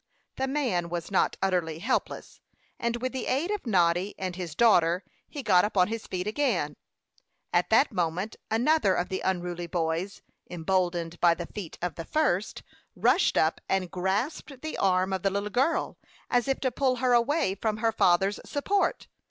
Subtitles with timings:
[0.37, 2.41] The man was not utterly helpless;
[2.79, 6.75] and with the aid of Noddy and his daughter he got upon his feet again.
[7.53, 12.63] At that moment another of the unruly boys, emboldened by the feat of the first,
[12.95, 15.99] rushed up and grasped the arm of the little girl,
[16.31, 19.05] as if to pull her away from her father's support.